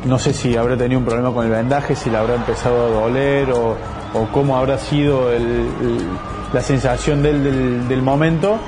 [0.05, 3.01] no sé si habrá tenido un problema con el vendaje, si le habrá empezado a
[3.01, 3.77] doler o,
[4.15, 5.69] o cómo habrá sido el
[6.53, 8.59] la sensación del, del, momento,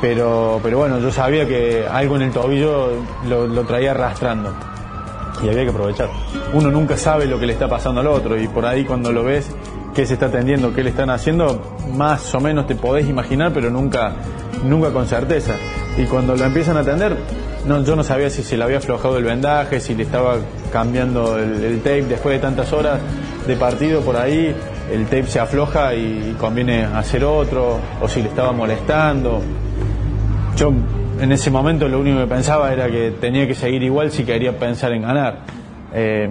[0.00, 2.90] pero, pero bueno, yo sabía que algo en el tobillo
[3.28, 4.52] lo, lo, traía arrastrando
[5.42, 6.10] y había que aprovechar.
[6.52, 9.24] Uno nunca sabe lo que le está pasando al otro y por ahí cuando lo
[9.24, 9.50] ves,
[9.94, 11.62] qué se está atendiendo, qué le están haciendo,
[11.94, 14.12] más o menos te podés imaginar, pero nunca,
[14.64, 15.54] nunca con certeza.
[15.98, 17.16] Y cuando lo empiezan a atender,
[17.66, 20.36] no, yo no sabía si se le había aflojado el vendaje, si le estaba
[20.72, 22.98] cambiando el, tape después de tantas horas
[23.46, 24.54] de partido por ahí,
[24.90, 29.40] el tape se afloja y conviene hacer otro, o si le estaba molestando.
[30.56, 30.72] Yo
[31.20, 34.58] en ese momento lo único que pensaba era que tenía que seguir igual si quería
[34.58, 35.40] pensar en ganar.
[35.94, 36.30] Eh,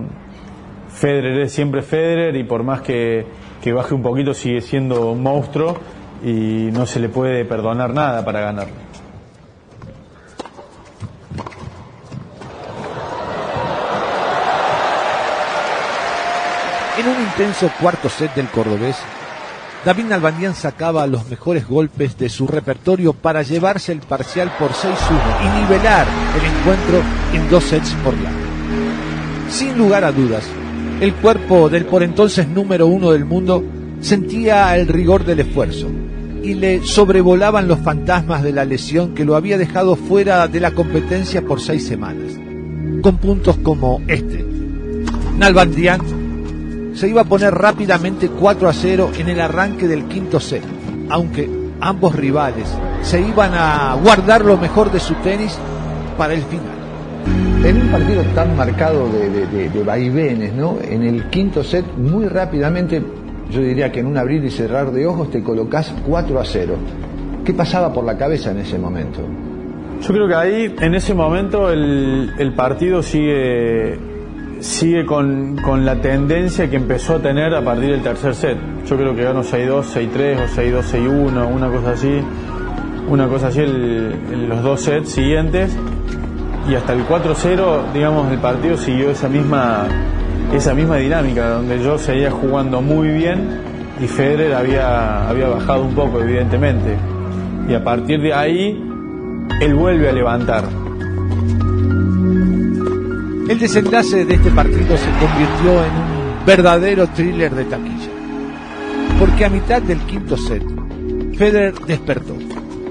[0.89, 3.25] Federer es siempre Federer y por más que,
[3.61, 5.77] que baje un poquito sigue siendo un monstruo
[6.23, 8.67] y no se le puede perdonar nada para ganar.
[16.97, 18.95] En un intenso cuarto set del cordobés,
[19.83, 24.91] David Nalbandian sacaba los mejores golpes de su repertorio para llevarse el parcial por 6-1
[25.41, 26.05] y nivelar
[26.37, 27.01] el encuentro
[27.33, 28.35] en dos sets por lado.
[29.49, 30.43] Sin lugar a dudas,
[30.99, 33.63] el cuerpo del por entonces número uno del mundo
[34.01, 35.87] sentía el rigor del esfuerzo
[36.43, 40.71] y le sobrevolaban los fantasmas de la lesión que lo había dejado fuera de la
[40.75, 42.33] competencia por seis semanas,
[43.01, 44.45] con puntos como este.
[45.39, 46.20] Nalbandian
[46.93, 50.63] se iba a poner rápidamente 4 a 0 en el arranque del quinto set,
[51.09, 51.49] aunque
[51.79, 52.67] ambos rivales
[53.01, 55.57] se iban a guardar lo mejor de su tenis
[56.17, 56.81] para el final.
[57.63, 60.77] En un partido tan marcado de, vaivenes, ¿no?
[60.81, 63.01] En el quinto set, muy rápidamente,
[63.51, 66.75] yo diría que en un abrir y cerrar de ojos te colocas 4 a 0.
[67.45, 69.19] ¿Qué pasaba por la cabeza en ese momento?
[70.01, 73.97] Yo creo que ahí, en ese momento, el, el partido sigue,
[74.61, 78.57] sigue con, con, la tendencia que empezó a tener a partir del tercer set.
[78.85, 82.21] Yo creo que ganó 6-2, 6-3 o 6-2, 6-1, una cosa así.
[83.09, 85.75] Una cosa así el, los dos sets siguientes.
[86.69, 89.87] Y hasta el 4-0, digamos, el partido siguió esa misma,
[90.53, 95.93] esa misma dinámica, donde yo seguía jugando muy bien y Federer había, había bajado un
[95.93, 96.97] poco, evidentemente.
[97.67, 98.83] Y a partir de ahí,
[99.61, 100.63] él vuelve a levantar.
[103.51, 108.09] El desenlace de este partido se convirtió en un verdadero thriller de taquilla.
[109.19, 110.63] Porque a mitad del quinto set,
[111.37, 112.33] Federer despertó,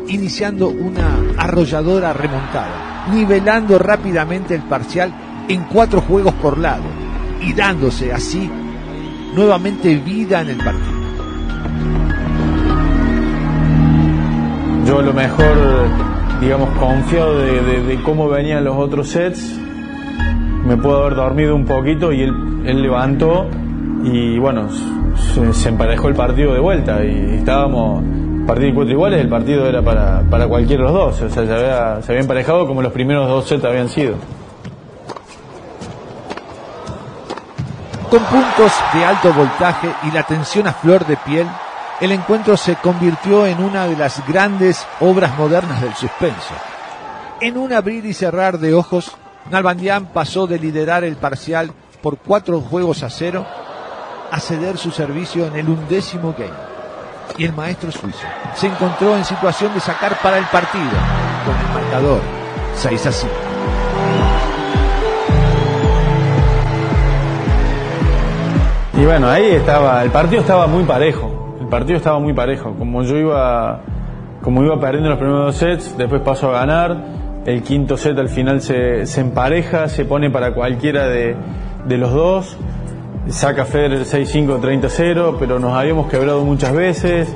[0.08, 5.14] iniciando una arrolladora remontada, nivelando rápidamente el parcial
[5.48, 6.84] en cuatro juegos por lado
[7.40, 8.50] y dándose así
[9.34, 11.00] nuevamente vida en el partido.
[14.86, 15.88] Yo lo mejor,
[16.38, 19.58] digamos, confiado de, cómo venían los otros sets,
[20.64, 23.46] me puedo haber dormido un poquito y él, levantó
[24.04, 24.68] y bueno,
[25.52, 28.02] se, emparejó el partido de vuelta y estábamos
[28.46, 31.46] partido y cuatro iguales, el partido era para, para cualquiera de los dos, o sea,
[31.46, 34.16] se había, se había emparejado como los primeros dos sets habían sido.
[38.10, 41.46] Con puntos de alto voltaje y la tensión a flor de piel,
[42.00, 46.54] el encuentro se convirtió en una de las grandes obras modernas del suspenso.
[47.40, 49.16] En un abrir y cerrar de ojos,
[49.50, 53.44] Nalbandián pasó de liderar el parcial por cuatro juegos a cero
[54.30, 56.70] a ceder su servicio en el undécimo game.
[57.36, 60.90] Y el maestro suizo se encontró en situación de sacar para el partido
[61.44, 62.20] con el marcador
[62.74, 63.32] 6 a 5.
[68.98, 73.02] Y bueno, ahí estaba, el partido estaba muy parejo, el partido estaba muy parejo, como
[73.02, 73.80] yo iba,
[74.42, 78.28] como iba perdiendo los primeros dos sets, después paso a ganar, el quinto set al
[78.28, 81.36] final se, se empareja, se pone para cualquiera de,
[81.86, 82.56] de los dos,
[83.28, 87.28] saca Federer 6-5, 30-0, pero nos habíamos quebrado muchas veces.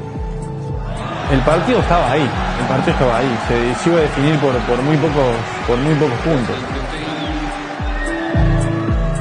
[1.32, 2.28] El partido estaba ahí,
[2.60, 5.34] el partido estaba ahí, se, iba a definir por, por, muy pocos,
[5.66, 6.56] por muy pocos puntos.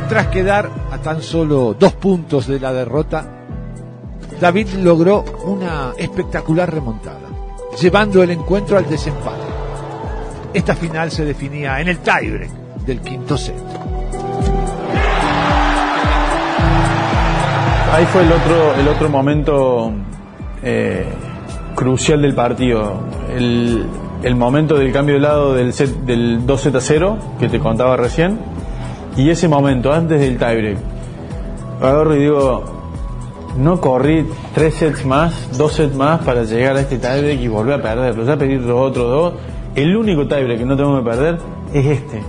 [0.10, 3.26] Tras quedar a tan solo dos puntos de la derrota,
[4.40, 7.30] David logró una espectacular remontada,
[7.82, 9.43] llevando el encuentro al desempate.
[10.54, 12.52] Esta final se definía en el tiebreak
[12.86, 13.56] del quinto set.
[17.92, 19.92] Ahí fue el otro, el otro momento
[20.62, 21.06] eh,
[21.76, 23.02] crucial del partido.
[23.36, 27.98] El, momento del cambio de lado del, set, del 2 a 0 que te contaba
[27.98, 28.40] recién.
[29.18, 30.78] Y ese momento, antes del tiebreak.
[31.82, 32.64] Agarro y digo,
[33.58, 37.80] no corrí tres sets más, dos sets más para llegar a este tiebreak y volver
[37.80, 38.24] a perderlo.
[38.24, 39.34] Ya pedí los otros dos.
[39.76, 41.40] El único tiebreak que no tengo que perder
[41.74, 42.22] es este.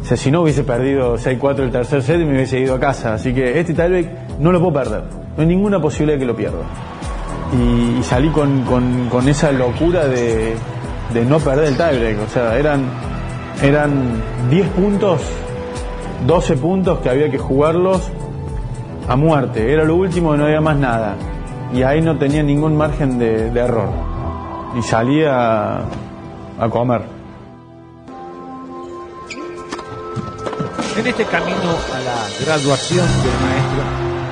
[0.00, 2.80] O sea, si no hubiese perdido 6-4 el tercer set y me hubiese ido a
[2.80, 3.14] casa.
[3.14, 5.04] Así que este tiebreak no lo puedo perder.
[5.36, 6.64] No hay ninguna posibilidad de que lo pierda.
[7.52, 10.54] Y, salí con, con, esa locura de,
[11.12, 12.22] de, no perder el tiebreak.
[12.26, 12.86] O sea, eran,
[13.62, 15.20] eran 10 puntos,
[16.26, 18.10] 12 puntos que había que jugarlos
[19.08, 19.72] a muerte.
[19.72, 21.14] Era lo último y no había más nada.
[21.72, 23.90] Y ahí no tenía ningún margen de, de error.
[24.76, 25.22] Y salí
[26.60, 27.02] a, comer.
[30.96, 33.82] En este camino a la graduación del maestro,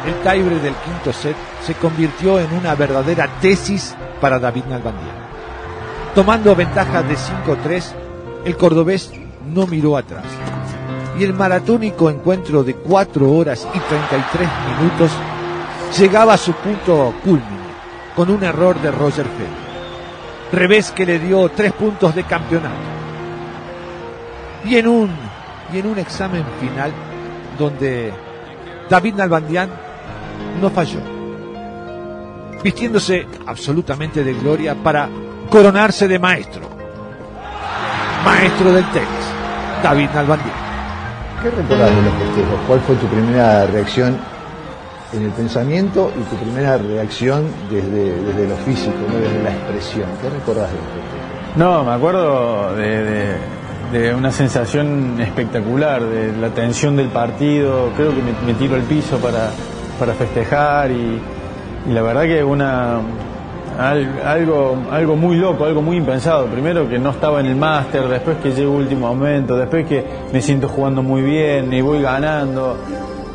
[0.07, 5.17] el tiebreak del quinto set se convirtió en una verdadera tesis para David Nalbandián.
[6.15, 7.93] Tomando ventaja de 5-3,
[8.45, 9.13] el cordobés
[9.53, 10.25] no miró atrás.
[11.19, 15.11] Y el maratónico encuentro de 4 horas y 33 minutos
[15.99, 17.69] llegaba a su punto culmine
[18.15, 19.68] con un error de Roger Federer.
[20.53, 22.75] Revés que le dio 3 puntos de campeonato.
[24.65, 25.11] Y en un
[25.73, 26.91] y en un examen final
[27.59, 28.13] donde
[28.89, 29.71] David Nalbandián
[30.61, 31.01] no falló,
[32.63, 35.09] vistiéndose absolutamente de gloria para
[35.51, 36.63] coronarse de maestro,
[38.25, 39.09] maestro del tenis,
[39.83, 40.57] David Nalbandián.
[41.43, 42.61] ¿Qué recordás de los festejos?
[42.67, 44.19] ¿Cuál fue tu primera reacción
[45.13, 49.19] en el pensamiento y tu primera reacción desde, desde lo físico, ¿no?
[49.19, 50.09] desde la expresión?
[50.21, 51.57] ¿Qué recordás de festejos?
[51.57, 53.37] No, me acuerdo de,
[53.93, 59.19] de una sensación espectacular, de la tensión del partido, creo que me, tiro al piso
[59.19, 59.51] para,
[59.99, 61.21] para festejar y,
[61.87, 63.01] y, la verdad que una
[63.79, 66.47] algo, algo muy loco, algo muy impensado.
[66.47, 70.41] Primero que no estaba en el máster, después que llego último momento, después que me
[70.43, 72.77] siento jugando muy bien y voy ganando,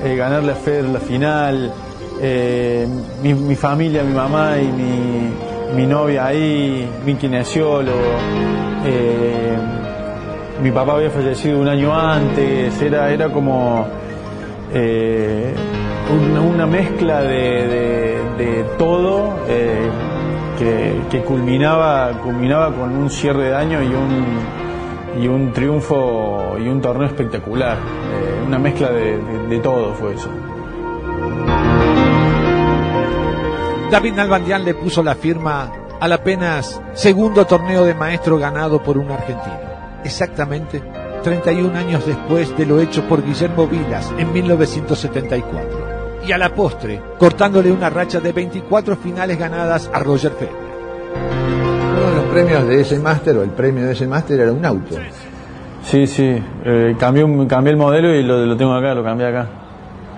[0.03, 1.73] eh, ganarle a la final,
[2.21, 2.87] eh,
[3.21, 7.97] mi, mi, familia, mi mamá y mi, mi novia ahí, mi kinesiólogo.
[8.85, 9.57] Eh,
[10.61, 13.85] mi papá había fallecido un año antes, era, era como
[14.73, 15.53] eh,
[16.09, 19.89] una, mezcla de, todo eh,
[21.09, 24.62] que, culminaba, culminaba con un cierre de año y un,
[25.19, 27.77] y un triunfo y un torneo espectacular.
[28.45, 30.29] una mezcla de todo fue eso.
[33.91, 39.11] David Nalbandián le puso la firma al apenas segundo torneo de maestro ganado por un
[39.11, 39.59] argentino.
[40.03, 40.81] Exactamente
[41.23, 46.23] 31 años después de lo hecho por Guillermo Vilas en 1974.
[46.27, 51.62] Y a la postre, cortándole una racha de 24 finales ganadas a Roger Federer.
[52.33, 54.95] Premios de ese máster, o el premio de ese máster, era un auto.
[55.83, 56.41] Sí, sí.
[56.65, 59.47] Eh, cambié, el modelo y lo, lo tengo acá, lo cambié acá.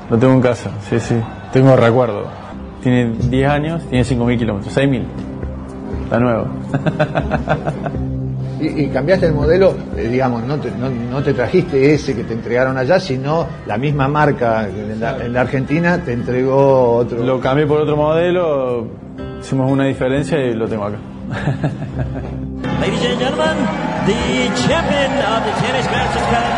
[0.09, 1.15] Lo tengo en casa, sí, sí.
[1.51, 2.45] Tengo recuerdo
[2.85, 5.03] tiene 10 años, tiene 5.000 kilómetros, 6.000.
[6.03, 6.45] Está nuevo.
[8.61, 12.77] y, cambiaste el modelo, eh, digamos, no te, no, te, trajiste ese que te entregaron
[12.77, 17.23] allá, sino la misma marca en la, Argentina te entregó otro.
[17.23, 18.85] Lo cambié por otro modelo,
[19.41, 20.97] hicimos una diferencia y lo tengo acá.
[22.81, 23.57] Ladies and gentlemen,
[24.05, 26.53] the champion of the Tennis Masters Cup,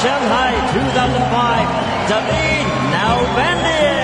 [0.00, 4.00] Shanghai 2005, David Nalbandian.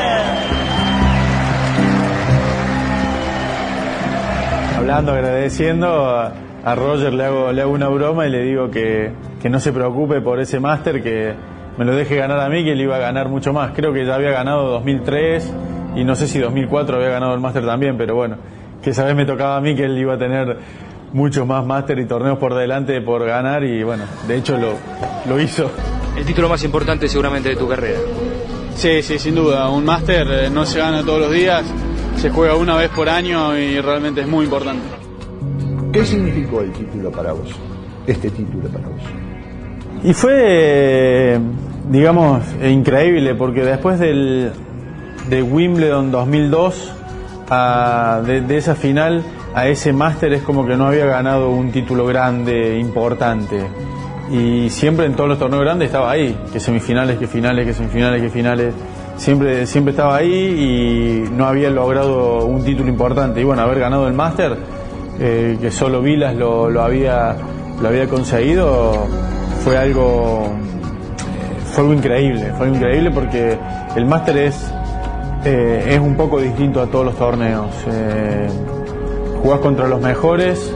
[4.76, 9.10] hablando, agradeciendo, a, Roger le hago, le hago una broma y le digo que,
[9.48, 11.32] no se preocupe por ese máster, que
[11.78, 13.70] me lo deje ganar a mí, que él iba a ganar mucho más.
[13.72, 15.54] Creo que ya había ganado 2003
[15.96, 18.36] y no sé si 2004 había ganado el máster también, pero bueno,
[18.86, 20.58] que esa vez me tocaba a mí que él iba a tener
[21.12, 24.74] muchos más máster y torneos por delante por ganar y bueno, de hecho lo,
[25.28, 25.68] lo hizo.
[26.16, 27.98] El título más importante seguramente de tu carrera.
[28.76, 29.68] Sí, sí, sin duda.
[29.70, 31.64] Un máster eh, no se gana todos los días
[32.16, 34.84] se juega una vez por año y realmente es muy importante.
[35.92, 37.48] ¿Qué significó el título para vos?
[38.06, 39.02] Este título para vos.
[40.04, 41.40] Y fue,
[41.90, 44.52] digamos, increíble porque después del,
[45.28, 46.92] de Wimbledon 2002,
[47.50, 49.24] a, de, esa final
[49.54, 53.66] a ese máster es como que no había ganado un título grande, importante.
[54.30, 58.20] Y siempre en todos los torneos grandes estaba ahí, que semifinales, que finales, que semifinales,
[58.20, 58.74] que finales
[59.16, 63.40] siempre, siempre estaba ahí y no había logrado un título importante.
[63.40, 64.56] Y bueno, haber ganado el máster,
[65.18, 67.36] eh, que solo Vilas lo, lo, había,
[67.80, 69.06] lo había conseguido,
[69.64, 72.52] fue algo, eh, fue algo increíble.
[72.56, 73.58] Fue algo increíble porque
[73.96, 74.72] el máster es,
[75.48, 77.70] eh, es un poco distinto a todos los torneos.
[79.40, 80.74] jugás contra los mejores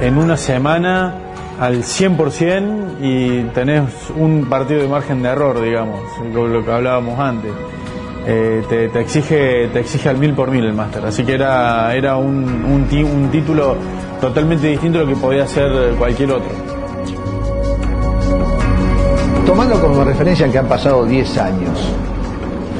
[0.00, 1.14] en una semana
[1.58, 3.82] al 100% y tenés
[4.16, 6.00] un partido de margen de error, digamos,
[6.32, 7.52] lo que hablábamos antes.
[8.26, 12.16] Eh, te, exige te exige al mil por mil el máster, así que era, era
[12.16, 13.76] un, un, título
[14.18, 16.50] totalmente distinto a lo que podía ser cualquier otro.
[19.44, 21.94] Tomando como referencia que han pasado 10 años,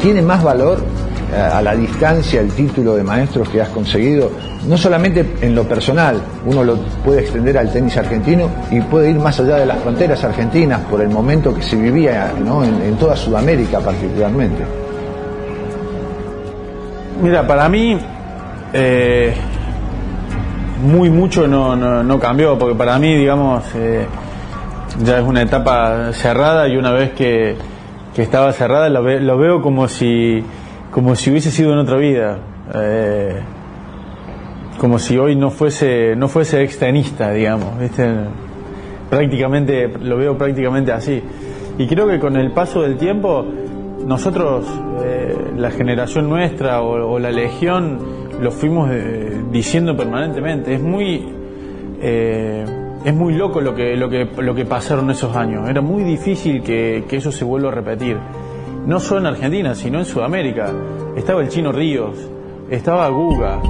[0.04, 0.84] ¿tiene más valor
[1.32, 4.30] eh, a la distancia el título de maestro que has conseguido
[4.68, 9.16] no solamente en lo personal, uno lo puede extender al tenis argentino y puede ir
[9.16, 13.80] más allá de las fronteras argentinas por el momento que se vivía en, toda Sudamérica
[13.80, 14.62] particularmente.
[17.22, 17.98] Mira, para mí
[18.74, 19.34] eh,
[20.82, 24.06] muy mucho no, cambió, porque para mí, digamos, eh,
[25.02, 27.56] ya es una etapa cerrada y una vez que,
[28.22, 30.42] estaba cerrada lo, veo como si,
[30.90, 32.38] como si hubiese sido en otra vida.
[32.74, 33.40] Eh,
[34.78, 38.06] como si hoy no fuese no fuese extenista, digamos, ¿viste?
[39.08, 41.22] prácticamente lo veo prácticamente así.
[41.78, 43.44] Y creo que con el paso del tiempo
[44.06, 44.66] nosotros
[45.04, 47.98] eh, la generación nuestra o, la legión
[48.40, 50.74] lo fuimos eh, diciendo permanentemente.
[50.74, 51.24] Es muy
[53.04, 55.68] es muy loco lo que lo que lo que pasaron esos años.
[55.68, 58.18] Era muy difícil que, que eso se vuelva a repetir.
[58.86, 60.72] No solo en Argentina, sino en Sudamérica.
[61.16, 62.16] Estaba el chino Ríos,
[62.70, 63.60] estaba Guga,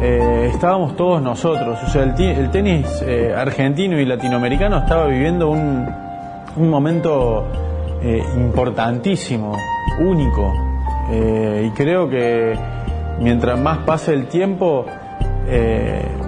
[0.00, 1.78] eh, estábamos todos nosotros.
[1.82, 5.88] O sea, el, tenis eh, argentino y latinoamericano estaba viviendo un,
[6.56, 7.46] momento
[8.02, 9.56] eh, importantísimo,
[10.00, 10.52] único.
[11.10, 12.56] y creo que
[13.20, 14.86] mientras más pase el tiempo,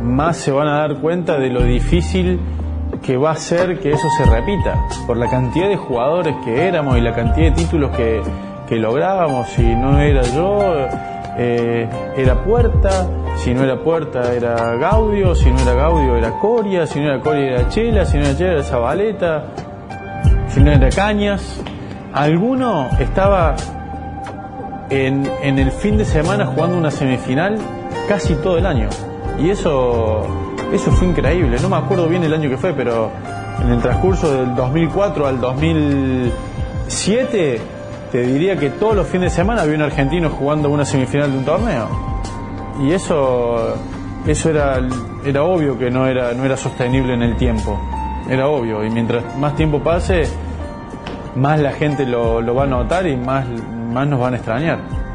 [0.03, 2.41] más se van a dar cuenta de lo difícil
[3.03, 4.75] que va a ser que eso se repita,
[5.07, 8.23] por la cantidad de jugadores que éramos y la cantidad de títulos que,
[8.69, 9.49] que lográbamos.
[9.49, 10.87] Si no era yo,
[11.39, 13.07] era Puerta,
[13.37, 17.21] si no era Puerta era Gaudio, si no era Gaudio era Coria, si no era
[17.21, 19.45] Coria era Chela, si no era Chela era Zabaleta,
[20.49, 21.61] si no era Cañas.
[22.15, 23.55] Alguno estaba
[24.89, 27.59] en, el fin de semana jugando una semifinal
[28.09, 28.89] casi todo el año.
[29.39, 30.27] Y eso,
[30.73, 31.59] eso fue increíble.
[31.61, 33.11] No me acuerdo bien el año que fue, pero
[33.63, 37.61] en el transcurso del 2004 al 2007,
[38.13, 41.39] te diría que todos los fines de semana había un argentino jugando una semifinal de
[41.39, 41.89] un torneo.
[42.83, 43.77] Y eso,
[44.27, 44.81] eso era,
[45.25, 47.79] era obvio que no era, no era sostenible en el tiempo.
[48.29, 48.85] Era obvio.
[48.85, 50.29] Y mientras más tiempo pase,
[51.35, 53.47] más la gente lo, lo va a notar y más,
[53.93, 55.06] más nos van a extrañar.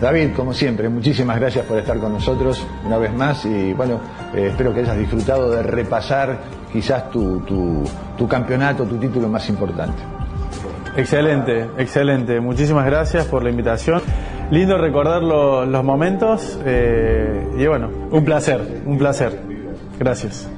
[0.00, 4.00] David, como siempre, muchísimas gracias por estar con nosotros una vez más y bueno,
[4.34, 6.38] eh, espero que hayas disfrutado de repasar
[6.72, 7.84] quizás tu, tu,
[8.18, 10.02] tu campeonato, tu título más importante.
[10.96, 12.40] Excelente, excelente.
[12.40, 14.00] Muchísimas gracias por la invitación.
[14.50, 19.40] Lindo recordar lo- los momentos eh, y bueno, un placer, un placer.
[19.98, 20.48] Gracias.